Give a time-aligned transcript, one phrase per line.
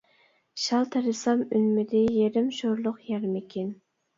[0.61, 3.71] شال تېرىسام ئۈنمىدى، يېرىم شورلۇق يەرمىكىن.